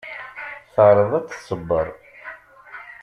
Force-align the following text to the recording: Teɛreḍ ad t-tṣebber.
Teɛreḍ 0.73 1.11
ad 1.19 1.25
t-tṣebber. 1.27 1.87